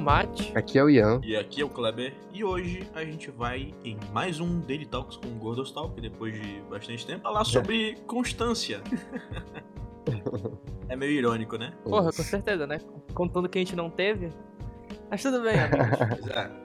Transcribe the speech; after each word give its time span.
é 0.00 0.02
o 0.02 0.04
Mate. 0.04 0.52
Aqui 0.56 0.78
é 0.78 0.84
o 0.84 0.88
Ian. 0.88 1.20
E 1.22 1.36
aqui 1.36 1.60
é 1.60 1.64
o 1.64 1.68
Kleber. 1.68 2.14
E 2.32 2.42
hoje 2.42 2.88
a 2.94 3.04
gente 3.04 3.30
vai 3.30 3.74
em 3.84 3.98
mais 4.12 4.40
um 4.40 4.60
Daily 4.60 4.86
Talks 4.86 5.18
com 5.18 5.28
o 5.28 5.32
Gordos 5.32 5.70
Talk, 5.72 6.00
depois 6.00 6.32
de 6.32 6.62
bastante 6.70 7.06
tempo, 7.06 7.22
falar 7.22 7.44
sobre 7.44 7.96
constância. 8.06 8.80
é 10.88 10.96
meio 10.96 11.12
irônico, 11.12 11.58
né? 11.58 11.74
Porra, 11.84 12.06
com 12.06 12.22
certeza, 12.22 12.66
né? 12.66 12.80
Contando 13.12 13.48
que 13.48 13.58
a 13.58 13.60
gente 13.60 13.76
não 13.76 13.90
teve. 13.90 14.30
Mas 15.10 15.22
tudo 15.22 15.42
bem, 15.42 15.58
amigos. 15.58 15.98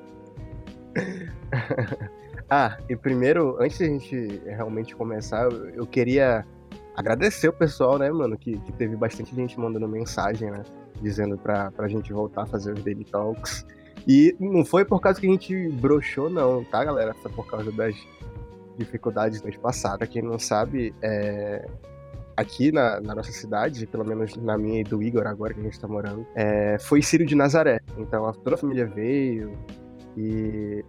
É. 0.96 2.16
Ah, 2.48 2.78
e 2.88 2.96
primeiro, 2.96 3.58
antes 3.60 3.80
de 3.80 3.86
a 3.86 3.88
gente 3.88 4.42
realmente 4.46 4.96
começar, 4.96 5.46
eu, 5.46 5.70
eu 5.70 5.88
queria 5.88 6.46
agradecer 6.96 7.48
o 7.48 7.54
pessoal, 7.54 7.98
né, 7.98 8.12
mano, 8.12 8.38
que, 8.38 8.60
que 8.60 8.72
teve 8.72 8.96
bastante 8.96 9.34
gente 9.34 9.60
mandando 9.60 9.88
mensagem, 9.88 10.52
né, 10.52 10.62
dizendo 11.02 11.38
pra, 11.38 11.72
pra 11.72 11.88
gente 11.88 12.12
voltar 12.14 12.44
a 12.44 12.46
fazer 12.46 12.74
os 12.74 12.84
Daily 12.84 13.06
Talks. 13.06 13.66
E 14.08 14.36
não 14.40 14.64
foi 14.64 14.86
por 14.86 15.00
causa 15.02 15.20
que 15.20 15.28
a 15.28 15.30
gente 15.32 15.70
broxou, 15.70 16.30
não, 16.30 16.64
tá, 16.64 16.84
galera? 16.84 17.14
Foi 17.16 17.32
por 17.32 17.48
causa 17.48 17.72
das 17.72 17.96
dificuldades 18.78 19.42
do 19.42 19.46
mês 19.46 19.58
passado. 19.58 20.00
Pra 20.00 20.08
quem 20.08 20.22
não 20.22 20.38
sabe, 20.38 20.94
é, 21.02 21.68
aqui 22.38 22.72
na, 22.72 23.00
na 23.02 23.16
nossa 23.16 23.32
cidade, 23.32 23.88
pelo 23.88 24.06
menos 24.06 24.36
na 24.36 24.58
minha 24.58 24.82
e 24.82 24.84
do 24.84 25.02
Igor 25.02 25.26
agora 25.26 25.54
que 25.54 25.60
a 25.60 25.64
gente 25.64 25.80
tá 25.80 25.88
morando, 25.88 26.26
é, 26.36 26.78
foi 26.80 27.02
Círio 27.02 27.26
de 27.26 27.36
Nazaré. 27.36 27.80
Então 27.98 28.26
a- 28.26 28.34
toda 28.34 28.56
a 28.56 28.58
família 28.58 28.86
veio 28.86 29.54
e 30.18 30.84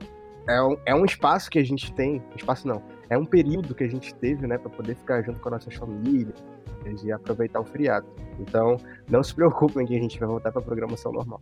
é 0.48 0.62
um, 0.62 0.76
é 0.84 0.94
um 0.94 1.04
espaço 1.04 1.50
que 1.50 1.58
a 1.58 1.64
gente 1.64 1.92
tem, 1.94 2.22
espaço 2.36 2.68
não, 2.68 2.82
é 3.08 3.16
um 3.16 3.24
período 3.24 3.74
que 3.74 3.84
a 3.84 3.88
gente 3.88 4.14
teve, 4.14 4.46
né, 4.46 4.58
pra 4.58 4.70
poder 4.70 4.94
ficar 4.94 5.22
junto 5.22 5.40
com 5.40 5.48
as 5.48 5.52
nossas 5.64 5.74
famílias 5.74 6.34
e 7.04 7.12
aproveitar 7.12 7.60
o 7.60 7.64
feriado. 7.64 8.06
Então, 8.38 8.76
não 9.08 9.22
se 9.22 9.34
preocupem 9.34 9.86
que 9.86 9.96
a 9.96 10.00
gente 10.00 10.18
vai 10.18 10.28
voltar 10.28 10.52
pra 10.52 10.60
programação 10.62 11.12
normal. 11.12 11.40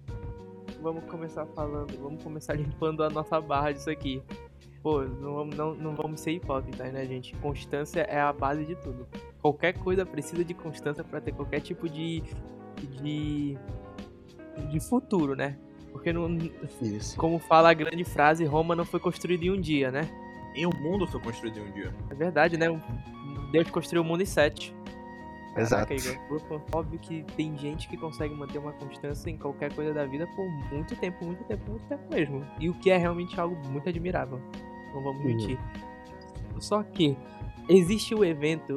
Vamos 0.82 1.04
começar 1.04 1.46
falando, 1.46 1.96
vamos 2.00 2.22
começar 2.22 2.54
limpando 2.58 3.02
a 3.02 3.10
nossa 3.10 3.40
barra 3.40 3.72
disso 3.72 3.90
aqui. 3.90 4.22
Pô, 4.82 5.02
não, 5.02 5.34
vamos- 5.34 5.56
não, 5.56 5.74
não 5.74 5.94
vamos 5.94 6.20
ser 6.20 6.32
hipócritas, 6.32 6.92
né, 6.92 7.06
gente? 7.06 7.34
Constância 7.36 8.00
é 8.02 8.20
a 8.20 8.32
base 8.32 8.64
de 8.66 8.74
tudo. 8.76 9.06
Qualquer 9.40 9.72
coisa 9.78 10.04
precisa 10.04 10.44
de 10.44 10.52
constância 10.52 11.02
pra 11.02 11.20
ter 11.20 11.32
qualquer 11.32 11.60
tipo 11.60 11.88
de. 11.88 12.22
de. 13.00 13.56
de 14.70 14.80
futuro, 14.80 15.34
né? 15.34 15.56
Porque, 15.90 16.12
não, 16.12 16.28
Isso. 16.82 17.16
como 17.16 17.38
fala 17.38 17.70
a 17.70 17.74
grande 17.74 18.04
frase, 18.04 18.44
Roma 18.44 18.74
não 18.76 18.84
foi 18.84 19.00
construída 19.00 19.44
em 19.44 19.50
um 19.50 19.60
dia, 19.60 19.90
né? 19.90 20.02
E 20.54 20.66
o 20.66 20.70
mundo 20.76 21.06
foi 21.06 21.20
construído 21.20 21.58
em 21.58 21.62
um 21.62 21.72
dia. 21.72 21.94
É 22.10 22.14
verdade, 22.14 22.56
né? 22.58 22.66
Deus 23.52 23.70
construiu 23.70 24.02
o 24.02 24.04
mundo 24.04 24.22
em 24.22 24.26
sete. 24.26 24.74
Exato. 25.56 25.88
Caraca, 25.88 25.94
Igor. 25.94 26.60
Óbvio 26.72 26.98
que 26.98 27.22
tem 27.36 27.56
gente 27.56 27.88
que 27.88 27.96
consegue 27.96 28.34
manter 28.34 28.58
uma 28.58 28.72
constância 28.72 29.30
em 29.30 29.36
qualquer 29.36 29.72
coisa 29.74 29.92
da 29.94 30.04
vida 30.04 30.26
por 30.34 30.46
muito 30.72 30.96
tempo, 30.96 31.24
muito 31.24 31.44
tempo, 31.44 31.70
muito 31.70 31.86
tempo 31.86 32.02
mesmo. 32.10 32.44
E 32.60 32.68
o 32.68 32.74
que 32.74 32.90
é 32.90 32.96
realmente 32.96 33.38
algo 33.40 33.56
muito 33.68 33.88
admirável. 33.88 34.40
Não 34.92 35.02
vamos 35.02 35.20
Uhum. 35.20 35.26
mentir. 35.26 35.58
Só 36.58 36.82
que 36.82 37.16
existe 37.68 38.14
o 38.14 38.24
evento, 38.24 38.76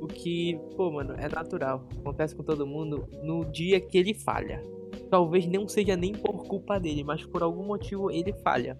o 0.00 0.06
que, 0.06 0.58
pô, 0.76 0.90
mano, 0.90 1.14
é 1.18 1.28
natural. 1.28 1.84
Acontece 1.98 2.34
com 2.34 2.42
todo 2.42 2.66
mundo 2.66 3.08
no 3.22 3.44
dia 3.44 3.80
que 3.80 3.98
ele 3.98 4.14
falha. 4.14 4.62
Talvez 5.10 5.46
não 5.46 5.68
seja 5.68 5.96
nem 5.96 6.12
por 6.12 6.44
culpa 6.46 6.78
dele, 6.80 7.04
mas 7.04 7.24
por 7.24 7.42
algum 7.42 7.64
motivo 7.64 8.10
ele 8.10 8.32
falha. 8.42 8.78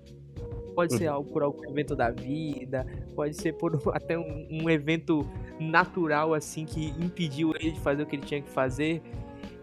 Pode 0.77 0.95
ser 0.95 1.09
Uhum. 1.09 1.15
algo 1.15 1.33
por 1.33 1.43
algum 1.43 1.65
evento 1.71 1.97
da 1.97 2.11
vida, 2.11 2.87
pode 3.17 3.35
ser 3.35 3.55
por 3.55 3.73
até 3.97 4.17
um, 4.19 4.47
um 4.51 4.71
evento 4.71 5.27
natural 5.59 6.35
assim 6.35 6.65
que 6.67 6.91
impediu 7.03 7.53
ele 7.59 7.73
de 7.73 7.81
fazer 7.81 8.03
o 8.03 8.07
que 8.07 8.15
ele 8.15 8.27
tinha 8.27 8.43
que 8.43 8.51
fazer. 8.51 9.03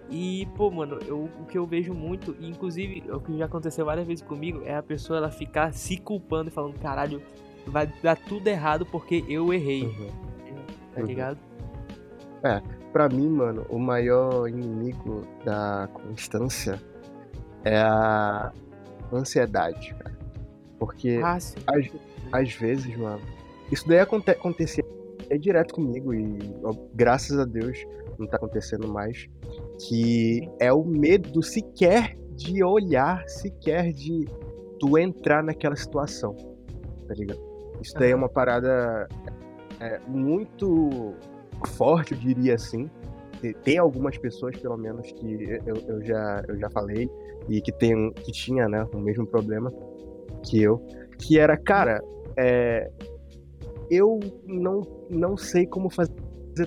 E, 0.10 0.48
pô, 0.58 0.70
mano, 0.70 1.00
eu, 1.08 1.30
o 1.40 1.46
que 1.46 1.58
eu 1.58 1.66
vejo 1.66 1.94
muito, 1.94 2.36
e 2.40 2.50
inclusive 2.50 3.04
o 3.12 3.20
que 3.20 3.38
já 3.38 3.46
aconteceu 3.46 3.86
várias 3.86 4.06
vezes 4.06 4.24
comigo, 4.24 4.62
é 4.66 4.76
a 4.76 4.84
pessoa 4.84 5.18
ela 5.18 5.32
ficar 5.32 5.72
se 5.74 5.98
culpando 5.98 6.50
e 6.50 6.52
falando, 6.52 6.78
caralho, 6.80 7.22
vai 7.66 7.88
dar 8.02 8.18
tudo 8.18 8.48
errado 8.48 8.86
porque 8.86 9.24
eu 9.30 9.54
errei, 9.54 9.84
Uhum. 9.84 10.08
tá 10.94 11.02
Uhum. 11.02 11.08
ligado? 11.08 11.38
Pra 12.92 13.08
mim, 13.10 13.28
mano, 13.30 13.66
o 13.70 13.80
maior 13.80 14.48
inimigo 14.48 15.22
da 15.44 15.88
constância 15.94 16.80
é 17.64 17.78
a 17.78 18.52
ansiedade, 19.12 19.96
cara. 19.96 20.14
Porque 20.86 21.20
Ah, 21.24 21.36
às, 21.36 21.56
às 22.32 22.54
vezes, 22.54 22.96
mano, 22.98 23.22
isso 23.72 23.88
daí 23.88 24.00
aconte 24.00 24.30
acontecia 24.32 24.84
é 25.30 25.38
direto 25.38 25.74
comigo 25.74 26.14
e 26.14 26.38
ó, 26.64 26.74
graças 26.94 27.40
a 27.40 27.46
Deus 27.46 27.78
não 28.20 28.28
tá 28.28 28.38
acontecendo 28.38 28.88
mais. 28.88 29.28
Que 29.88 30.50
é 30.60 30.72
o 30.74 30.84
medo 30.84 31.42
sequer 31.42 32.16
de 32.36 32.64
olhar, 32.64 33.24
sequer 33.28 33.92
de 33.94 34.28
tu 34.80 34.98
entrar 34.98 35.42
naquela 35.44 35.76
situação, 35.76 36.36
tá 37.08 37.14
ligado? 37.14 37.40
Isso 37.82 37.94
daí 37.96 38.10
é 38.10 38.14
Aham. 38.14 38.18
uma 38.24 38.30
parada 38.30 39.08
é, 39.80 40.00
muito 40.08 41.14
forte, 41.78 42.14
eu 42.14 42.18
diria 42.20 42.56
assim. 42.56 42.90
Te- 43.42 43.54
Tem 43.64 43.78
algumas 43.78 44.18
pessoas, 44.18 44.58
pelo 44.58 44.78
menos, 44.78 45.12
que 45.12 45.60
eu, 45.66 45.76
eu, 45.88 46.02
já, 46.04 46.44
eu 46.48 46.58
já 46.60 46.70
falei 46.70 47.10
e 47.50 47.62
que, 47.62 47.72
tem, 47.72 48.12
que 48.14 48.32
tinha 48.32 48.68
né, 48.70 48.88
o 48.94 48.98
mesmo 49.00 49.26
problema 49.26 49.72
que 50.44 50.62
eu, 50.62 50.86
que 51.18 51.40
era, 51.40 51.56
cara, 51.58 52.04
é, 52.38 52.90
eu 53.90 54.20
não, 54.46 54.82
não 55.10 55.38
sei 55.38 55.66
como 55.66 55.90
fazer 55.90 56.14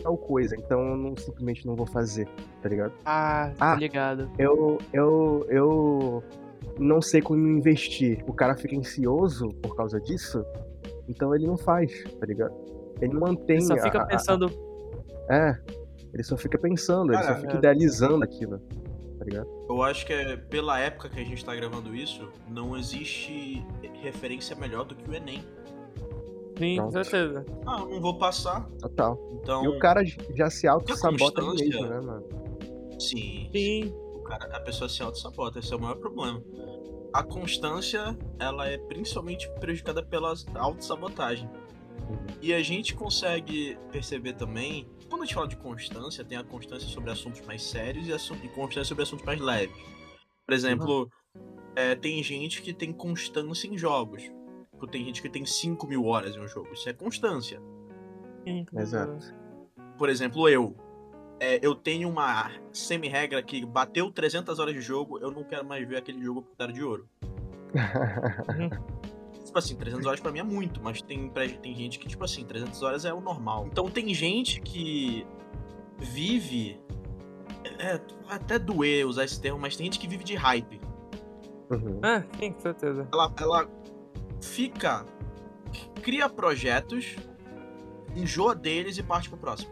tal 0.03 0.16
coisa, 0.16 0.56
então 0.56 0.81
eu 0.91 0.97
não, 0.97 1.16
simplesmente 1.16 1.66
não 1.66 1.76
vou 1.76 1.86
fazer, 1.86 2.26
tá 2.62 2.69
ligado? 2.69 2.92
Ah, 3.04 3.53
Ah. 3.60 3.72
tá 3.75 3.76
ligado. 3.76 4.31
Eu, 4.38 4.78
eu, 4.92 5.47
eu 5.48 6.22
não 6.78 7.00
sei 7.00 7.20
como 7.22 7.47
investir. 7.47 8.22
O 8.26 8.32
cara 8.32 8.56
fica 8.56 8.76
ansioso 8.76 9.48
por 9.62 9.76
causa 9.76 10.00
disso, 10.00 10.44
então 11.09 11.34
ele 11.34 11.47
não 11.47 11.56
faz, 11.56 11.92
tá 12.19 12.26
ligado? 12.26 12.54
Ele 13.00 13.15
mantém. 13.15 13.56
Ele 13.56 13.65
só 13.66 13.75
a- 13.75 13.82
fica 13.82 13.98
a- 13.98 14.03
a- 14.03 14.06
pensando, 14.06 14.50
é, 15.31 15.56
ele 16.12 16.22
só 16.22 16.36
fica 16.36 16.59
pensando, 16.59 17.12
ele 17.12 17.20
Cara, 17.22 17.34
só 17.34 17.41
fica 17.41 17.54
é. 17.54 17.56
idealizando 17.59 18.25
aquilo, 18.25 18.60
ligado? 19.26 19.48
Eu 19.69 19.82
acho 19.82 20.06
que 20.06 20.12
é, 20.12 20.37
pela 20.37 20.78
época 20.78 21.09
que 21.09 21.20
a 21.20 21.25
gente 21.25 21.44
tá 21.44 21.54
gravando 21.54 21.94
isso, 21.94 22.28
não 22.48 22.76
existe 22.76 23.64
referência 24.03 24.54
melhor 24.56 24.84
do 24.84 24.94
que 24.94 25.09
o 25.10 25.14
Enem. 25.14 25.44
sim, 26.59 26.76
com 26.76 26.82
Não. 26.84 26.91
certeza. 26.92 27.44
Ah, 27.66 27.81
eu 27.81 27.88
não 27.88 28.00
vou 28.00 28.19
passar. 28.19 28.69
Total. 28.81 29.19
Então, 29.42 29.65
E 29.65 29.69
o 29.69 29.78
cara 29.78 30.03
já 30.34 30.48
se 30.50 30.66
auto-sabota 30.66 31.42
mesmo, 31.53 31.86
né, 31.86 32.00
mano? 32.00 32.25
sim, 32.98 33.48
Sim, 33.53 33.94
o 34.15 34.20
cara, 34.20 34.44
a 34.56 34.60
pessoa 34.60 34.88
se 34.88 35.03
auto-sabota, 35.03 35.59
esse 35.59 35.72
é 35.72 35.76
o 35.76 35.81
maior 35.81 35.97
problema. 35.97 36.42
A 37.12 37.22
constância, 37.22 38.16
ela 38.38 38.69
é 38.69 38.76
principalmente 38.76 39.48
prejudicada 39.60 40.03
pela 40.03 40.34
autossabotagem. 40.56 41.48
E 42.40 42.52
a 42.54 42.62
gente 42.62 42.94
consegue 42.94 43.76
perceber 43.90 44.34
também, 44.34 44.86
quando 45.08 45.22
a 45.22 45.24
gente 45.24 45.34
fala 45.34 45.48
de 45.48 45.56
constância, 45.56 46.24
tem 46.24 46.38
a 46.38 46.44
constância 46.44 46.88
sobre 46.88 47.10
assuntos 47.10 47.40
mais 47.42 47.62
sérios 47.62 48.06
e, 48.06 48.12
assu- 48.12 48.36
e 48.42 48.48
constância 48.48 48.84
sobre 48.84 49.02
assuntos 49.02 49.24
mais 49.24 49.40
leves. 49.40 49.76
Por 50.46 50.54
exemplo, 50.54 51.10
é, 51.74 51.94
tem 51.94 52.22
gente 52.22 52.62
que 52.62 52.72
tem 52.72 52.92
constância 52.92 53.66
em 53.66 53.76
jogos. 53.76 54.22
Tipo, 54.22 54.86
Tem 54.86 55.04
gente 55.04 55.22
que 55.22 55.28
tem 55.28 55.44
5 55.44 55.86
mil 55.86 56.04
horas 56.04 56.36
em 56.36 56.40
um 56.40 56.46
jogo. 56.46 56.72
Isso 56.72 56.88
é 56.88 56.92
constância. 56.92 57.60
Exato. 58.74 59.34
Por 59.98 60.08
exemplo, 60.08 60.48
eu. 60.48 60.76
É, 61.40 61.58
eu 61.60 61.74
tenho 61.74 62.08
uma 62.08 62.50
semi-regra 62.72 63.42
que 63.42 63.65
bateu 63.66 64.10
300 64.10 64.59
horas 64.59 64.72
de 64.74 64.80
jogo, 64.80 65.18
eu 65.18 65.30
não 65.30 65.44
quero 65.44 65.66
mais 65.66 65.86
ver 65.86 65.97
aquele 65.98 66.22
jogo 66.22 66.42
por 66.42 66.72
de 66.72 66.82
ouro. 66.82 67.09
Tipo 69.47 69.59
assim, 69.59 69.77
300 69.77 70.04
horas 70.07 70.21
pra 70.21 70.33
mim 70.33 70.41
é 70.41 70.43
muito, 70.43 70.81
mas 70.83 71.01
tem, 71.01 71.31
tem 71.31 71.75
gente 71.75 71.98
que, 71.98 72.09
tipo 72.09 72.22
assim, 72.25 72.45
300 72.45 72.83
horas 72.83 73.04
é 73.04 73.15
o 73.15 73.21
normal. 73.21 73.66
Então 73.71 73.89
tem 73.89 74.13
gente 74.13 74.60
que 74.60 75.27
vive. 75.98 76.81
É, 77.78 78.01
até 78.28 78.59
doer 78.59 79.07
usar 79.07 79.25
esse 79.25 79.41
termo, 79.41 79.59
mas 79.59 79.77
tem 79.77 79.87
gente 79.87 79.98
que 79.98 80.09
vive 80.09 80.25
de 80.25 80.34
hype. 80.34 80.81
Uhum. 81.71 82.01
Ah, 82.03 82.22
sim, 82.39 82.53
com 82.53 82.60
certeza. 82.60 83.09
Ela, 83.13 83.33
ela 83.41 83.69
fica. 84.41 85.04
cria 86.03 86.28
projetos, 86.28 87.16
enjoa 88.15 88.54
deles 88.54 88.98
e 88.98 89.03
parte 89.03 89.28
pro 89.28 89.39
próximo. 89.39 89.71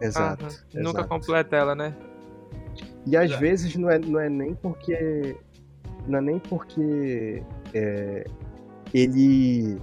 Exato. 0.00 0.44
Nunca 0.74 1.00
exato. 1.00 1.08
completa 1.08 1.56
ela, 1.56 1.74
né? 1.74 1.96
E 3.06 3.16
às 3.16 3.30
É. 3.30 3.36
vezes 3.36 3.74
não 3.76 3.88
é, 3.90 3.98
não 3.98 4.20
é 4.20 4.28
nem 4.28 4.54
porque. 4.54 5.36
Não 6.06 6.18
é 6.18 6.22
nem 6.22 6.38
porque 6.38 7.42
é, 7.74 8.24
ele. 8.96 9.78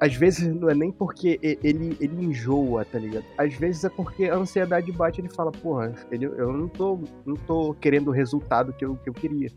Às 0.00 0.14
vezes 0.14 0.54
não 0.54 0.70
é 0.70 0.74
nem 0.74 0.92
porque 0.92 1.40
ele, 1.42 1.96
ele 2.00 2.24
enjoa, 2.24 2.84
tá 2.84 3.00
ligado? 3.00 3.24
Às 3.36 3.54
vezes 3.54 3.82
é 3.82 3.88
porque 3.88 4.26
a 4.26 4.36
ansiedade 4.36 4.92
bate 4.92 5.20
e 5.20 5.22
ele 5.22 5.28
fala, 5.28 5.50
porra, 5.50 5.92
ele, 6.12 6.26
eu 6.26 6.52
não 6.52 6.68
tô, 6.68 7.00
não 7.26 7.34
tô 7.34 7.74
querendo 7.74 8.08
o 8.08 8.12
resultado 8.12 8.72
que 8.72 8.84
eu, 8.84 8.94
que 8.94 9.10
eu 9.10 9.12
queria, 9.12 9.50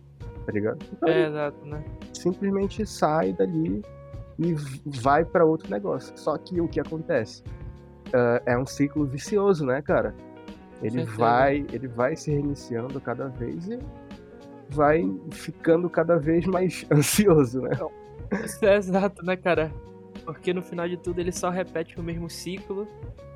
tá 0.44 0.51
ligado? 0.51 0.80
Então 0.94 1.07
É, 1.07 1.28
exato, 1.28 1.63
né? 1.63 1.83
simplesmente 2.12 2.83
sai 2.88 3.33
dali 3.33 3.83
e 4.39 4.56
vai 4.86 5.24
pra 5.24 5.45
outro 5.45 5.69
negócio. 5.69 6.12
Só 6.18 6.36
que 6.39 6.60
o 6.60 6.68
que 6.68 6.80
acontece? 6.80 7.44
Ah, 8.12 8.42
é 8.48 8.57
um 8.57 8.66
ciclo 8.66 9.06
vicioso, 9.06 9.63
né, 9.66 9.81
cara? 9.81 10.16
Ele 10.81 11.06
certeza. 11.06 11.18
vai, 11.18 11.66
ele 11.72 11.88
vai 11.88 12.16
se 12.16 12.31
reiniciando 12.31 13.00
cada 13.00 13.28
vez 13.28 13.68
e 13.68 13.80
vai 14.69 15.04
ficando 15.31 15.89
cada 15.89 16.18
vez 16.18 16.45
mais 16.48 16.86
ansioso, 16.92 17.62
né? 17.62 17.78
Isso 18.44 18.65
é 18.65 18.75
exato, 18.75 19.23
né, 19.25 19.35
cara? 19.35 19.71
Porque 20.25 20.53
no 20.53 20.62
final 20.62 20.88
de 20.88 20.97
tudo 20.97 21.19
ele 21.19 21.31
só 21.31 21.50
repete 21.50 22.00
o 22.00 22.03
mesmo 22.03 22.29
ciclo 22.29 22.88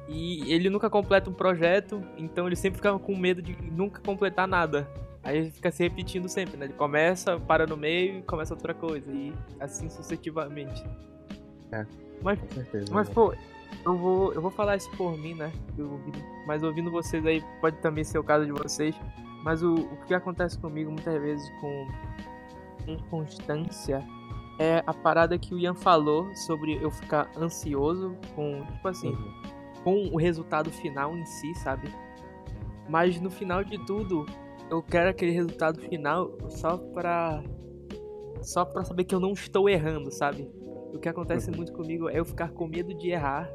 e 0.08 0.52
ele 0.52 0.70
nunca 0.70 0.90
completa 0.90 1.30
um 1.30 1.34
projeto, 1.34 2.04
então 2.18 2.46
ele 2.46 2.56
sempre 2.56 2.78
fica 2.78 2.98
com 3.00 3.16
medo 3.16 3.42
de 3.42 3.56
nunca 3.72 4.00
completar 4.02 4.48
nada. 4.48 4.88
Aí 5.24 5.38
ele 5.40 5.52
fica 5.52 5.72
se 5.72 5.82
repetindo 5.82 6.30
sempre, 6.30 6.56
né? 6.56 6.66
Ele 6.66 6.74
começa, 6.74 7.40
para 7.40 7.66
no 7.66 7.76
meio 7.76 8.20
e 8.20 8.22
começa 8.22 8.54
outra 8.54 8.76
coisa. 8.76 9.12
E 9.12 9.34
assim 9.60 9.90
sucessivamente. 9.90 10.86
É. 11.72 11.84
Mas, 12.22 12.40
certeza. 12.54 12.94
mas 12.94 13.08
né? 13.08 13.14
pô, 13.14 13.34
eu 13.84 13.98
vou, 13.98 14.34
eu 14.34 14.42
vou 14.42 14.52
falar 14.52 14.76
isso 14.76 14.90
por 14.92 15.18
mim, 15.18 15.34
né? 15.34 15.52
Eu, 15.76 16.00
mas 16.46 16.62
ouvindo 16.62 16.92
vocês 16.92 17.26
aí, 17.26 17.44
pode 17.60 17.78
também 17.78 18.04
ser 18.04 18.20
o 18.20 18.24
caso 18.24 18.46
de 18.46 18.52
vocês. 18.52 18.96
Mas 19.44 19.64
o, 19.64 19.74
o 19.74 19.98
que 20.06 20.14
acontece 20.14 20.60
comigo 20.60 20.92
muitas 20.92 21.20
vezes 21.20 21.50
com 21.60 21.88
inconstância 22.88 24.04
é 24.60 24.84
a 24.86 24.94
parada 24.94 25.38
que 25.38 25.54
o 25.54 25.60
Ian 25.60 25.76
falou 25.76 26.34
sobre 26.36 26.76
eu 26.82 26.90
ficar 26.92 27.30
ansioso 27.38 28.16
com, 28.36 28.64
tipo 28.66 28.88
assim, 28.88 29.10
Uhum. 29.10 29.34
com 29.84 29.96
o 30.14 30.18
resultado 30.18 30.72
final 30.72 31.16
em 31.16 31.26
si, 31.26 31.54
sabe? 31.56 31.90
Mas 32.90 33.20
no 33.20 33.30
final 33.30 33.64
de 33.64 33.78
tudo, 33.86 34.26
eu 34.70 34.82
quero 34.82 35.10
aquele 35.10 35.32
resultado 35.32 35.80
final 35.82 36.32
só 36.50 36.78
pra. 36.78 37.44
Só 38.42 38.64
pra 38.64 38.84
saber 38.84 39.06
que 39.06 39.16
eu 39.16 39.20
não 39.20 39.32
estou 39.32 39.68
errando, 39.68 40.12
sabe? 40.12 40.48
O 40.94 41.00
que 41.00 41.10
acontece 41.10 41.50
Uhum. 41.50 41.58
muito 41.58 41.74
comigo 41.74 42.08
é 42.10 42.20
eu 42.20 42.26
ficar 42.26 42.52
com 42.52 42.68
medo 42.68 42.94
de 42.94 43.10
errar 43.10 43.50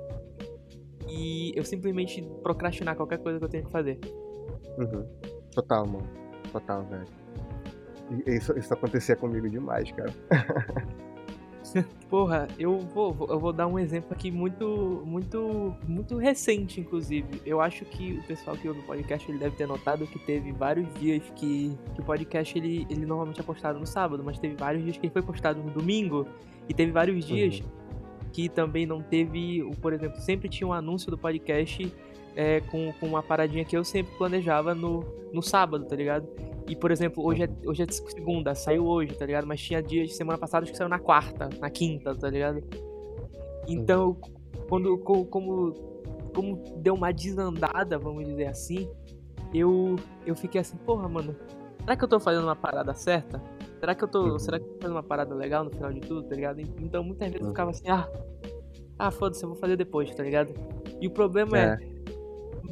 e 1.09 1.53
eu 1.57 1.65
simplesmente 1.65 2.23
procrastinar 2.43 2.97
qualquer 2.97 3.19
coisa 3.19 3.39
que 3.39 3.45
eu 3.45 3.49
tenho 3.49 3.65
que 3.65 3.71
fazer. 3.71 3.99
Uhum. 4.79 5.07
Total, 5.55 5.87
mano. 5.87 6.09
Total, 6.53 6.83
velho. 6.85 7.05
Isso, 8.27 8.59
isso 8.59 8.73
acontecia 8.75 9.15
comigo 9.17 9.49
demais, 9.49 9.91
cara. 9.93 10.13
Porra, 12.09 12.49
eu 12.59 12.79
vou, 12.81 13.15
eu 13.29 13.39
vou 13.39 13.53
dar 13.53 13.67
um 13.69 13.79
exemplo 13.79 14.13
aqui 14.13 14.31
muito, 14.31 15.03
muito, 15.07 15.73
muito 15.87 16.17
recente, 16.17 16.81
inclusive. 16.81 17.41
Eu 17.47 17.61
acho 17.61 17.85
que 17.85 18.15
o 18.15 18.23
pessoal 18.27 18.57
que 18.57 18.67
ouve 18.67 18.81
o 18.81 18.83
podcast 18.83 19.31
ele 19.31 19.39
deve 19.39 19.55
ter 19.55 19.67
notado 19.69 20.05
que 20.07 20.19
teve 20.19 20.51
vários 20.51 20.93
dias 20.95 21.23
que, 21.37 21.79
que 21.95 22.01
o 22.01 22.05
podcast 22.05 22.59
ele, 22.59 22.87
ele 22.91 23.07
normalmente 23.07 23.41
é 23.41 23.45
postado 23.45 23.79
no 23.79 23.87
sábado, 23.87 24.23
mas 24.25 24.39
teve 24.39 24.57
vários 24.57 24.83
dias 24.83 24.97
que 24.97 25.07
ele 25.07 25.13
foi 25.13 25.23
postado 25.23 25.63
no 25.63 25.71
domingo 25.71 26.27
e 26.69 26.75
teve 26.75 26.91
vários 26.91 27.25
dias 27.25 27.63
que 28.33 28.49
também 28.49 28.87
não 28.87 29.01
teve, 29.03 29.63
o- 29.63 29.71
por 29.77 29.93
exemplo, 29.93 30.19
sempre 30.21 30.49
tinha 30.49 30.67
um 30.67 30.73
anúncio 30.73 31.11
do 31.11 31.19
podcast 31.19 31.93
é, 32.37 32.61
com, 32.61 32.93
com 32.99 33.07
uma 33.07 33.23
paradinha 33.23 33.65
que 33.65 33.77
eu 33.77 33.85
sempre 33.85 34.13
planejava 34.17 34.75
no, 34.75 35.05
no 35.33 35.43
sábado, 35.43 35.85
tá 35.87 35.97
ligado? 35.97 36.29
E, 36.69 36.77
por 36.77 36.91
exemplo, 36.91 37.25
hoje 37.27 37.43
é, 37.45 37.49
hoje 37.67 37.83
é 37.83 37.87
segunda, 37.91 38.55
saiu 38.55 38.87
hoje, 38.87 39.15
tá 39.15 39.27
ligado? 39.27 39.47
Mas 39.47 39.61
tinha 39.61 39.83
dias 39.83 40.09
de 40.09 40.15
semana 40.15 40.39
passada 40.39 40.65
que 40.67 40.77
saiu 40.77 40.89
na 40.89 40.99
quarta, 40.99 41.49
na 41.61 41.69
quinta, 41.69 42.15
tá 42.15 42.31
ligado? 42.31 42.63
Então, 43.67 44.17
quando, 44.69 44.97
co- 44.99 45.25
como, 45.27 45.75
como 46.35 46.63
deu 46.77 46.95
uma 46.95 47.13
desandada, 47.13 47.99
vamos 47.99 48.25
dizer 48.25 48.47
assim, 48.47 48.89
eu, 49.53 49.97
eu 50.27 50.35
fiquei 50.35 50.61
assim, 50.61 50.77
porra, 50.79 51.09
mano, 51.09 51.35
será 51.81 51.97
que 51.97 52.05
eu 52.05 52.09
tô 52.09 52.21
fazendo 52.21 52.45
uma 52.45 52.57
parada 52.57 52.95
certa? 52.95 53.43
Será 53.81 53.95
que 53.95 54.05
eu 54.05 54.09
tô. 54.09 54.33
Uhum. 54.33 54.39
Será 54.39 54.59
que 54.59 54.65
eu 54.67 54.69
tô 54.71 54.77
fazendo 54.81 54.95
uma 54.97 55.03
parada 55.03 55.35
legal 55.35 55.65
no 55.65 55.71
final 55.71 55.93
de 55.93 56.01
tudo, 56.01 56.23
tá 56.29 56.35
ligado? 56.35 56.61
Então 56.61 57.03
muitas 57.03 57.29
vezes 57.29 57.41
eu 57.41 57.47
Uhum. 57.47 57.53
ficava 57.53 57.71
assim, 57.71 57.89
ah, 57.89 58.09
ah, 58.99 59.11
foda-se, 59.11 59.43
eu 59.43 59.49
vou 59.49 59.59
fazer 59.59 59.77
depois, 59.77 60.15
tá 60.15 60.23
ligado? 60.23 60.53
E 61.01 61.07
o 61.07 61.11
problema 61.11 61.59
é, 61.59 61.77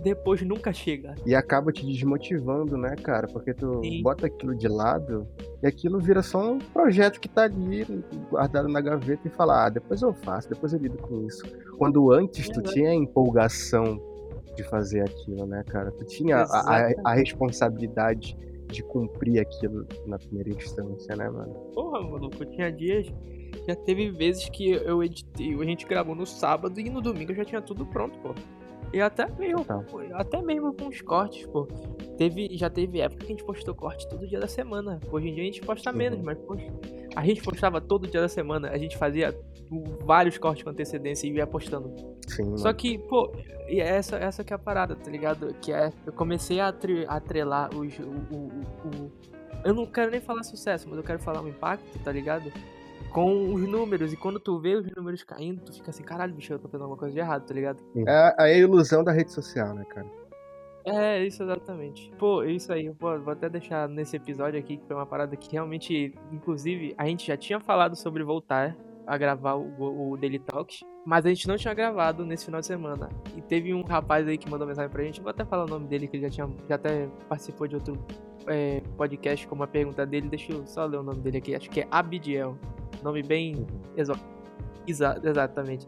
depois 0.02 0.40
nunca 0.42 0.72
chega. 0.72 1.14
E 1.26 1.34
acaba 1.34 1.72
te 1.72 1.84
desmotivando, 1.84 2.76
né, 2.76 2.94
cara? 2.96 3.26
Porque 3.26 3.52
tu 3.54 3.80
Sim. 3.82 4.02
bota 4.02 4.26
aquilo 4.26 4.54
de 4.54 4.68
lado 4.68 5.26
e 5.62 5.66
aquilo 5.66 5.98
vira 5.98 6.22
só 6.22 6.52
um 6.52 6.58
projeto 6.58 7.20
que 7.20 7.28
tá 7.28 7.44
ali 7.44 7.84
guardado 8.30 8.68
na 8.68 8.80
gaveta 8.80 9.26
e 9.26 9.30
fala, 9.30 9.66
ah, 9.66 9.68
depois 9.68 10.00
eu 10.02 10.12
faço, 10.14 10.48
depois 10.48 10.72
eu 10.72 10.78
lido 10.78 10.98
com 10.98 11.24
isso. 11.26 11.42
Quando 11.76 12.12
antes 12.12 12.46
tu 12.48 12.60
Exato. 12.60 12.72
tinha 12.72 12.90
a 12.90 12.94
empolgação 12.94 14.00
de 14.56 14.62
fazer 14.64 15.02
aquilo, 15.02 15.46
né, 15.46 15.62
cara? 15.68 15.90
Tu 15.92 16.04
tinha 16.04 16.38
a, 16.38 16.88
a- 17.04 17.14
responsabilidade 17.14 18.36
de 18.68 18.82
cumprir 18.82 19.40
aquilo 19.40 19.86
na 20.06 20.18
primeira 20.18 20.50
instância, 20.50 21.16
né, 21.16 21.28
mano? 21.30 21.54
Porra, 21.74 22.00
maluco, 22.02 22.36
eu 22.42 22.50
tinha 22.50 22.70
dias. 22.70 23.06
Já 23.66 23.74
teve 23.74 24.10
vezes 24.10 24.48
que 24.50 24.70
eu 24.72 25.02
editei, 25.02 25.54
a 25.54 25.64
gente 25.64 25.86
gravou 25.86 26.14
no 26.14 26.26
sábado 26.26 26.78
e 26.78 26.90
no 26.90 27.00
domingo 27.00 27.34
já 27.34 27.44
tinha 27.44 27.62
tudo 27.62 27.86
pronto, 27.86 28.18
pô. 28.18 28.34
E 28.92 29.00
até 29.00 29.26
mesmo, 29.38 29.64
pô, 29.64 30.00
até 30.14 30.40
mesmo 30.40 30.72
com 30.74 30.88
os 30.88 31.00
cortes, 31.02 31.46
pô. 31.46 31.66
Teve, 32.16 32.48
já 32.56 32.70
teve 32.70 33.00
época 33.00 33.20
que 33.20 33.26
a 33.32 33.36
gente 33.36 33.44
postou 33.44 33.74
corte 33.74 34.08
todo 34.08 34.26
dia 34.26 34.40
da 34.40 34.48
semana. 34.48 34.98
Hoje 35.12 35.28
em 35.28 35.34
dia 35.34 35.42
a 35.42 35.46
gente 35.46 35.60
posta 35.60 35.90
Uhum. 35.90 35.96
menos, 35.96 36.20
mas 36.22 36.38
poxa, 36.38 36.66
a 37.14 37.24
gente 37.24 37.42
postava 37.42 37.80
todo 37.80 38.08
dia 38.08 38.20
da 38.20 38.28
semana. 38.28 38.70
A 38.70 38.78
gente 38.78 38.96
fazia 38.96 39.38
vários 40.04 40.38
cortes 40.38 40.64
com 40.64 40.70
antecedência 40.70 41.26
e 41.28 41.32
ia 41.32 41.46
postando. 41.46 41.94
Sim, 42.26 42.56
Só 42.56 42.64
mano. 42.64 42.74
que, 42.76 42.98
pô, 42.98 43.30
e 43.68 43.78
essa, 43.80 44.16
essa 44.16 44.42
que 44.42 44.52
é 44.52 44.56
a 44.56 44.58
parada, 44.58 44.96
tá 44.96 45.10
ligado? 45.10 45.52
Que 45.60 45.70
é, 45.72 45.92
eu 46.06 46.12
comecei 46.12 46.58
a 46.58 46.68
atrelar 47.08 47.68
os, 47.74 47.98
o, 47.98 48.02
o, 48.02 48.36
o- 48.36 49.04
o- 49.04 49.12
Eu 49.64 49.74
não 49.74 49.84
quero 49.86 50.10
nem 50.10 50.20
falar 50.20 50.42
sucesso, 50.44 50.86
mas 50.88 50.96
eu 50.96 51.04
quero 51.04 51.18
falar 51.18 51.42
o 51.42 51.48
impacto, 51.48 51.98
tá 52.02 52.10
ligado? 52.10 52.50
Com 53.12 53.54
os 53.54 53.62
números. 53.62 54.12
E 54.12 54.16
quando 54.16 54.38
tu 54.38 54.58
vê 54.58 54.74
os 54.74 54.86
números 54.94 55.22
caindo, 55.22 55.62
tu 55.62 55.72
fica 55.72 55.90
assim, 55.90 56.02
caralho, 56.02 56.34
bicho, 56.34 56.52
eu 56.52 56.58
tô 56.58 56.68
fazendo 56.68 56.82
alguma 56.82 56.98
coisa 56.98 57.14
de 57.14 57.20
errado, 57.20 57.46
tá 57.46 57.54
ligado? 57.54 57.82
É 58.06 58.34
a 58.38 58.52
ilusão 58.52 59.02
da 59.02 59.12
rede 59.12 59.32
social, 59.32 59.74
né, 59.74 59.84
cara? 59.84 60.06
É, 60.84 61.24
isso 61.24 61.42
exatamente. 61.42 62.10
Pô, 62.18 62.42
isso 62.44 62.72
aí, 62.72 62.88
vou, 62.88 63.20
vou 63.20 63.32
até 63.32 63.48
deixar 63.48 63.88
nesse 63.88 64.16
episódio 64.16 64.58
aqui, 64.58 64.76
que 64.78 64.86
foi 64.86 64.96
uma 64.96 65.06
parada 65.06 65.36
que 65.36 65.52
realmente, 65.52 66.14
inclusive, 66.32 66.94
a 66.96 67.06
gente 67.06 67.26
já 67.26 67.36
tinha 67.36 67.60
falado 67.60 67.94
sobre 67.94 68.22
voltar 68.22 68.76
a 69.06 69.16
gravar 69.16 69.54
o, 69.54 70.12
o 70.12 70.16
Daily 70.16 70.38
Talks, 70.38 70.80
mas 71.04 71.24
a 71.24 71.30
gente 71.30 71.48
não 71.48 71.56
tinha 71.56 71.72
gravado 71.72 72.24
nesse 72.24 72.44
final 72.44 72.60
de 72.60 72.66
semana. 72.66 73.08
E 73.36 73.40
teve 73.40 73.72
um 73.72 73.82
rapaz 73.82 74.28
aí 74.28 74.36
que 74.36 74.50
mandou 74.50 74.66
mensagem 74.66 74.90
pra 74.90 75.02
gente, 75.02 75.20
vou 75.20 75.30
até 75.30 75.44
falar 75.44 75.64
o 75.64 75.68
nome 75.68 75.86
dele, 75.86 76.06
que 76.06 76.16
ele 76.16 76.24
já 76.24 76.30
tinha, 76.30 76.48
já 76.68 76.74
até 76.74 77.08
participou 77.28 77.66
de 77.66 77.74
outro 77.74 77.98
é, 78.46 78.82
podcast 78.96 79.46
com 79.46 79.54
uma 79.54 79.66
pergunta 79.66 80.04
dele, 80.04 80.28
deixa 80.28 80.52
eu 80.52 80.66
só 80.66 80.84
ler 80.84 80.98
o 80.98 81.02
nome 81.02 81.20
dele 81.20 81.38
aqui, 81.38 81.54
acho 81.54 81.70
que 81.70 81.80
é 81.80 81.88
Abidiel, 81.90 82.58
nome 83.02 83.22
bem. 83.22 83.66
Exa 83.96 84.14
exatamente 84.86 85.86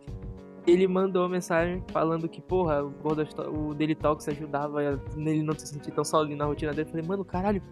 ele 0.67 0.87
mandou 0.87 1.23
uma 1.23 1.29
mensagem 1.29 1.83
falando 1.89 2.29
que, 2.29 2.41
porra, 2.41 2.85
o, 2.85 3.71
o 3.71 3.75
Daily 3.75 3.95
Talks 3.95 4.29
ajudava 4.29 4.83
ele 5.17 5.43
não 5.43 5.55
se 5.59 5.67
sentir 5.67 5.91
tão 5.91 6.05
sozinho 6.05 6.37
na 6.37 6.45
rotina 6.45 6.73
dele. 6.73 6.89
Eu 6.89 6.91
falei, 6.91 7.07
mano, 7.07 7.25
caralho, 7.25 7.63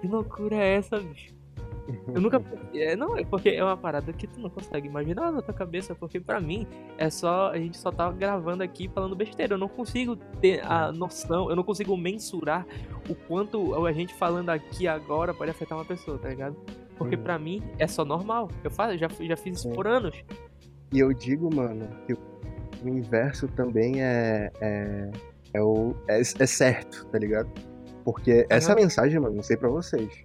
que 0.00 0.06
loucura 0.06 0.56
é 0.56 0.74
essa, 0.74 0.98
bicho? 0.98 1.34
Eu 2.14 2.20
nunca. 2.20 2.42
É, 2.74 2.96
não, 2.96 3.18
é 3.18 3.22
porque 3.22 3.50
é 3.50 3.62
uma 3.62 3.76
parada 3.76 4.14
que 4.14 4.26
tu 4.26 4.40
não 4.40 4.48
consegue 4.48 4.88
imaginar 4.88 5.30
na 5.30 5.42
tua 5.42 5.52
cabeça, 5.52 5.94
porque 5.94 6.18
pra 6.18 6.40
mim 6.40 6.66
é 6.96 7.10
só. 7.10 7.50
A 7.50 7.58
gente 7.58 7.76
só 7.76 7.92
tá 7.92 8.10
gravando 8.10 8.62
aqui 8.62 8.88
falando 8.88 9.14
besteira. 9.14 9.54
Eu 9.54 9.58
não 9.58 9.68
consigo 9.68 10.16
ter 10.40 10.64
a 10.64 10.90
noção, 10.90 11.50
eu 11.50 11.54
não 11.54 11.62
consigo 11.62 11.94
mensurar 11.94 12.66
o 13.10 13.14
quanto 13.14 13.74
a 13.84 13.92
gente 13.92 14.14
falando 14.14 14.48
aqui 14.48 14.88
agora 14.88 15.34
pode 15.34 15.50
afetar 15.50 15.76
uma 15.76 15.84
pessoa, 15.84 16.16
tá 16.16 16.30
ligado? 16.30 16.56
Porque 17.02 17.16
Uhum. 17.16 17.22
pra 17.22 17.38
mim 17.38 17.62
é 17.78 17.86
só 17.86 18.04
normal. 18.04 18.48
Eu 18.62 18.70
faço, 18.70 18.96
já, 18.98 19.08
já 19.08 19.36
fiz 19.36 19.58
isso 19.58 19.70
por 19.70 19.86
anos. 19.86 20.22
E 20.92 20.98
eu 20.98 21.12
digo, 21.12 21.54
mano, 21.54 21.88
que 22.06 22.14
o 22.14 22.88
inverso 22.88 23.48
também 23.48 24.02
é, 24.02 24.50
é, 24.60 25.10
é, 25.54 25.62
o, 25.62 25.94
é, 26.08 26.20
é 26.20 26.46
certo, 26.46 27.06
tá 27.06 27.18
ligado? 27.18 27.48
Porque 28.04 28.46
essa 28.50 28.74
mensagem, 28.74 29.18
mano, 29.20 29.36
não 29.36 29.42
sei 29.42 29.56
pra 29.56 29.68
vocês. 29.68 30.24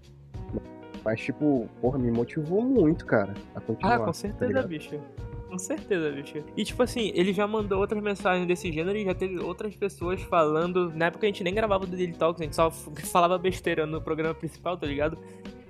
Mas, 1.05 1.21
tipo, 1.21 1.69
porra, 1.79 1.97
me 1.97 2.11
motivou 2.11 2.61
muito, 2.61 3.05
cara, 3.05 3.33
a 3.55 3.61
continuar. 3.61 3.95
Ah, 3.95 3.99
com 3.99 4.05
tá 4.05 4.13
certeza, 4.13 4.45
ligado? 4.47 4.67
bicho. 4.67 4.99
Com 5.47 5.57
certeza, 5.57 6.11
bicho. 6.11 6.43
E 6.57 6.65
tipo 6.65 6.83
assim, 6.83 7.11
ele 7.15 7.31
já 7.31 7.47
mandou 7.47 7.79
outras 7.79 8.03
mensagens 8.03 8.45
desse 8.45 8.69
gênero 8.69 8.97
e 8.97 9.05
já 9.05 9.15
teve 9.15 9.39
outras 9.39 9.73
pessoas 9.77 10.21
falando. 10.23 10.91
Na 10.93 11.05
época 11.05 11.25
a 11.25 11.29
gente 11.29 11.41
nem 11.43 11.53
gravava 11.53 11.85
o 11.85 11.87
Daily 11.87 12.11
Talks, 12.11 12.41
a 12.41 12.43
gente 12.43 12.55
só 12.55 12.69
falava 12.69 13.37
besteira 13.37 13.85
no 13.85 14.01
programa 14.01 14.33
principal, 14.33 14.77
tá 14.77 14.85
ligado? 14.85 15.17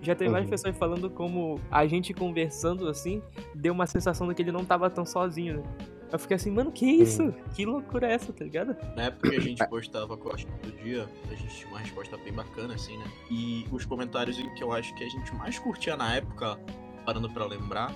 Já 0.07 0.15
teve 0.15 0.31
várias 0.31 0.47
Uhum. 0.47 0.51
pessoas 0.51 0.77
falando 0.77 1.09
como 1.09 1.59
a 1.69 1.85
gente 1.85 2.13
conversando 2.13 2.87
assim, 2.87 3.21
deu 3.53 3.73
uma 3.73 3.85
sensação 3.85 4.25
de 4.27 4.33
que 4.33 4.41
ele 4.41 4.53
não 4.53 4.63
tava 4.63 4.89
tão 4.89 5.05
sozinho. 5.05 5.61
Eu 6.09 6.17
fiquei 6.17 6.35
assim, 6.35 6.49
mano, 6.49 6.71
que 6.71 6.85
isso? 6.85 7.33
Que 7.53 7.65
loucura 7.65 8.07
é 8.07 8.13
essa, 8.13 8.31
tá 8.31 8.45
ligado? 8.45 8.77
Na 8.95 9.03
época 9.03 9.29
que 9.29 9.35
a 9.35 9.41
gente 9.41 9.67
postava 9.67 10.15
corte 10.15 10.47
do 10.63 10.71
dia, 10.81 11.09
a 11.29 11.35
gente 11.35 11.53
tinha 11.53 11.67
uma 11.69 11.79
resposta 11.79 12.15
bem 12.15 12.31
bacana, 12.31 12.75
assim, 12.75 12.97
né? 12.97 13.03
E 13.29 13.67
os 13.69 13.83
comentários 13.83 14.37
que 14.55 14.63
eu 14.63 14.71
acho 14.71 14.95
que 14.95 15.03
a 15.03 15.09
gente 15.09 15.35
mais 15.35 15.59
curtia 15.59 15.97
na 15.97 16.15
época, 16.15 16.57
parando 17.05 17.29
pra 17.29 17.45
lembrar, 17.45 17.93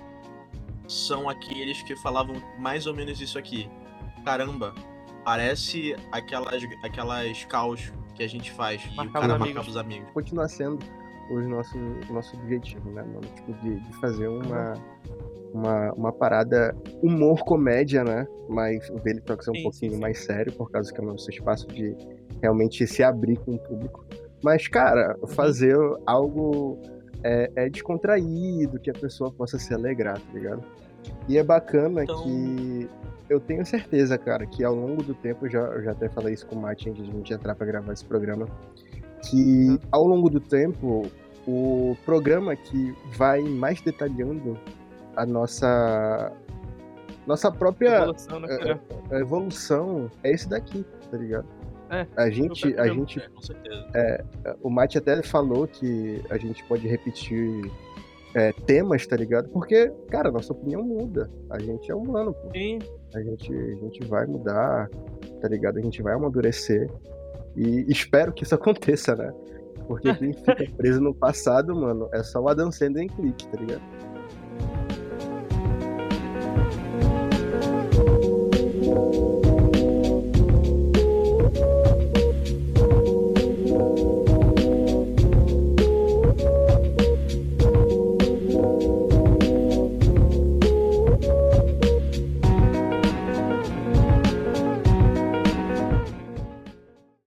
são 0.89 1.30
aqueles 1.30 1.82
que 1.84 1.96
falavam 1.96 2.36
mais 2.60 2.86
ou 2.86 2.94
menos 2.94 3.22
isso 3.22 3.39
aqui. 3.39 3.70
Caramba, 4.25 4.75
parece 5.24 5.96
aquelas, 6.12 6.62
aquelas 6.84 7.46
caos 7.46 7.94
que 8.13 8.24
a 8.24 8.27
gente 8.27 8.51
faz 8.51 8.84
e 8.91 8.94
Marcar 8.96 9.03
o 9.10 9.13
cara 9.13 9.25
os 9.25 9.30
marcava 9.30 9.44
amigos. 9.46 9.68
Os 9.70 9.77
amigos. 9.77 10.12
Continua 10.12 10.50
sendo 10.50 10.80
o 11.32 11.48
nosso, 11.48 11.78
nosso 12.10 12.36
objetivo, 12.38 12.90
né, 12.92 13.02
mano? 13.04 13.22
Tipo, 13.22 13.54
de, 13.62 13.80
de 13.80 13.94
fazer 14.00 14.28
uma, 14.28 14.74
uma, 15.54 15.94
uma 15.94 16.12
parada 16.12 16.76
humor 17.02 17.44
comédia, 17.44 18.04
né? 18.04 18.28
Mas 18.50 18.90
o 18.90 18.96
Daily 18.96 19.22
Talks 19.22 19.48
é 19.48 19.52
um 19.52 19.56
Sim, 19.56 19.64
pouquinho 19.64 19.92
sim, 19.92 19.96
sim. 19.98 20.02
mais 20.02 20.20
sério, 20.20 20.52
por 20.54 20.70
causa 20.72 20.92
que 20.94 21.00
é 21.00 21.04
o 21.04 21.08
nosso 21.08 21.30
espaço 21.30 21.68
de 21.68 21.96
realmente 22.42 22.86
se 22.88 23.04
abrir 23.04 23.38
com 23.38 23.56
o 23.56 23.60
público. 23.60 24.06
Mas, 24.44 24.68
cara, 24.68 25.16
Uhum. 25.22 25.28
fazer 25.28 25.76
algo 26.06 26.80
é, 27.24 27.52
é 27.56 27.70
descontraído, 27.70 28.80
que 28.80 28.90
a 28.90 28.94
pessoa 28.94 29.32
possa 29.32 29.60
se 29.60 29.74
alegrar, 29.74 30.20
tá 30.20 30.34
ligado? 30.34 30.64
E 31.28 31.38
é 31.38 31.44
bacana 31.44 32.04
então... 32.04 32.22
que 32.24 32.90
eu 33.30 33.40
tenho 33.40 33.66
certeza, 33.66 34.18
cara, 34.18 34.46
que 34.46 34.64
ao 34.64 34.76
longo 34.76 35.02
do 35.04 35.14
tempo, 35.14 35.46
eu 35.46 35.50
já, 35.52 35.60
eu 35.60 35.84
já 35.84 35.92
até 35.92 36.10
falei 36.10 36.34
isso 36.34 36.46
com 36.48 36.56
o 36.56 36.62
Martin 36.62 36.90
antes 36.90 37.06
de 37.06 37.10
a 37.10 37.14
gente 37.14 37.34
entrar 37.34 37.56
pra 37.56 37.66
gravar 37.66 37.94
esse 37.94 38.04
programa, 38.04 38.46
que 39.24 39.70
uhum. 39.70 39.80
ao 39.92 40.08
longo 40.08 40.30
do 40.30 40.40
tempo, 40.40 41.10
o 41.48 41.96
programa 42.06 42.56
que 42.56 42.96
vai 43.16 43.42
mais 43.42 43.82
detalhando 43.82 44.58
a 45.16 45.25
nossa 45.25 46.32
nossa 47.28 47.51
própria 47.51 47.98
evolução, 47.98 48.40
né, 48.40 48.48
a, 48.50 48.68
é, 48.70 49.18
a 49.18 49.20
evolução 49.20 50.12
é 50.24 50.32
esse 50.32 50.50
daqui, 50.50 50.84
tá 51.10 51.18
ligado? 51.18 51.48
É, 51.92 52.08
a 52.16 52.30
gente, 52.30 52.74
a 52.80 52.88
gente, 52.88 53.20
é, 53.94 54.24
é, 54.46 54.56
o 54.62 54.70
Mate 54.70 54.98
até 54.98 55.22
falou 55.22 55.68
que 55.68 56.22
a 56.30 56.38
gente 56.38 56.63
pode 56.63 56.88
repetir 56.88 57.70
é, 58.34 58.54
temas, 58.66 59.06
tá 59.06 59.18
ligado? 59.18 59.50
Porque, 59.50 59.92
cara, 60.10 60.32
nossa 60.32 60.54
opinião 60.54 60.82
muda. 60.82 61.30
A 61.50 61.60
gente 61.60 61.92
é 61.92 61.96
humano, 61.96 62.34
pô. 62.34 62.50
Sim. 62.54 62.80
A 63.13 63.22
gente, 63.22 63.54
a 63.54 63.75
gente 63.75 64.06
vai 64.08 64.25
mudar, 64.25 64.90
tá 65.42 65.50
ligado? 65.50 65.80
A 65.80 65.82
gente 65.82 66.01
vai 66.01 66.13
amadurecer. 66.13 66.90
E 67.55 67.86
espero 67.91 68.31
que 68.34 68.43
isso 68.43 68.55
aconteça, 68.55 69.15
né? 69.15 69.34
Porque 69.88 70.13
quem 70.15 70.34
fica 70.34 70.65
preso 70.77 71.01
no 71.01 71.13
passado, 71.13 71.75
mano, 71.75 72.10
é 72.13 72.24
só 72.24 72.39
o 72.39 72.48
Adam 72.48 72.72
Sandler 72.72 73.03
em 73.03 73.08
clique, 73.08 73.48
tá 73.48 73.60
ligado? 73.60 73.81